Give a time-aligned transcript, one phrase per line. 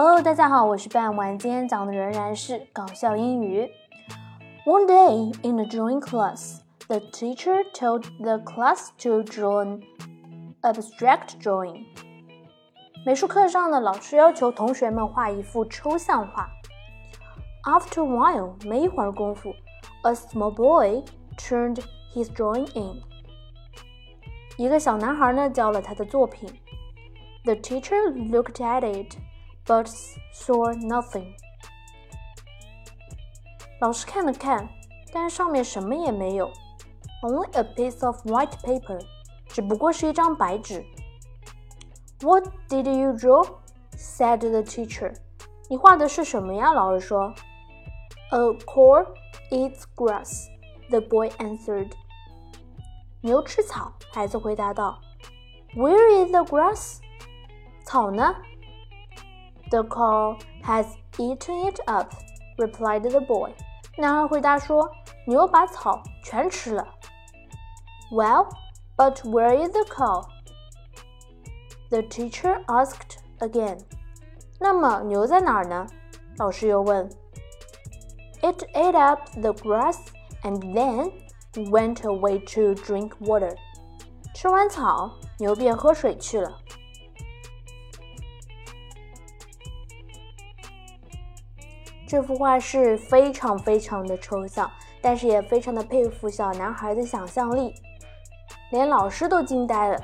[0.00, 3.68] Hello，大家好，我是半晚，今天讲的仍然是搞笑英语。
[4.64, 9.82] One day in the drawing class, the teacher told the class to draw an
[10.62, 11.86] abstract drawing.
[13.04, 16.48] 美术课上呢，老师要求同学们画一幅抽象画。
[17.64, 19.52] After a while，没一会儿功夫
[20.04, 21.02] ，a small boy
[21.36, 21.82] turned
[22.14, 23.02] his drawing in.
[24.56, 26.48] 一个小男孩呢交了他的作品。
[27.42, 29.16] The teacher looked at it,
[29.67, 29.87] but
[30.33, 31.33] saw nothing.
[33.79, 34.69] 老师看了看，
[35.11, 36.51] 但上面什么也没有，
[37.21, 38.99] only a piece of white paper，
[39.47, 40.85] 只不过是一张白纸。
[42.21, 43.45] What did you draw?
[43.97, 45.13] said the teacher.
[45.69, 46.71] 你画的是什么呀？
[46.71, 47.33] 老师说。
[48.31, 49.05] A cow
[49.51, 50.47] eats grass.
[50.89, 51.91] The boy answered.
[53.21, 54.99] 牛吃草，孩子回答道。
[55.75, 56.99] Where is the grass?
[57.85, 58.35] 草呢
[59.69, 60.85] ？The cow has
[61.17, 62.13] eaten it up,
[62.57, 63.53] replied the boy.
[63.97, 64.89] 男孩回答说：“
[65.25, 66.87] 牛把草全吃了。”
[68.11, 68.49] Well,
[68.95, 70.25] but where is the cow?
[71.89, 73.79] The teacher asked again.
[74.59, 75.87] 那么牛在哪儿呢？
[76.37, 77.09] 老师又问。
[78.41, 79.97] It ate up the grass
[80.43, 81.11] and then
[81.69, 83.55] went away to drink water.
[84.33, 86.57] 吃完草，牛便喝水去了。
[92.07, 94.69] 这幅画是非常非常的抽象，
[95.01, 97.73] 但是也非常的佩服小男孩的想象力，
[98.71, 99.99] 连老师都惊呆了。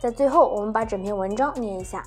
[0.00, 2.04] 在最后，我们把整篇文章念一下。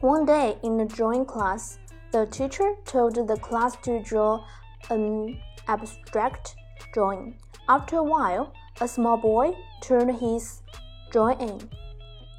[0.00, 1.76] One day in the drawing class,
[2.10, 4.40] the teacher told the class to draw
[4.88, 6.54] an abstract
[6.92, 7.34] drawing.
[7.66, 8.48] After a while,
[8.80, 10.60] a small boy turned his
[11.10, 11.58] drawing in.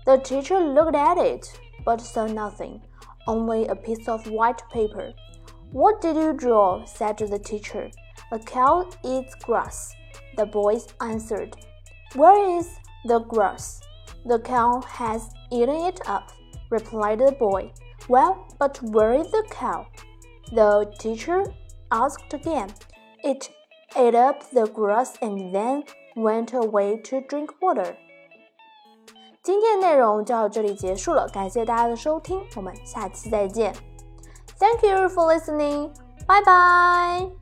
[0.06, 2.82] The teacher looked at it, but saw nothing
[3.27, 5.12] only a piece of white paper.
[5.70, 6.84] What did you draw?
[6.84, 7.91] said the teacher.
[8.31, 9.95] A cow eats grass.
[10.36, 11.57] The boys answered.
[12.14, 12.69] Where is
[13.05, 13.80] the grass?
[14.27, 16.30] The cow has eaten it up,
[16.70, 17.73] replied the boy.
[18.08, 19.86] Well, but where is the cow?
[20.52, 21.45] The teacher
[21.91, 22.70] asked again.
[23.24, 23.51] It
[23.97, 25.85] ate up the grass and then
[26.17, 27.97] went away to drink water.
[29.42, 33.75] 今天的内容就到这里结束了，感谢大家的收听，我们下期再见。
[34.58, 35.91] Thank you for listening.
[36.29, 37.42] Bye bye.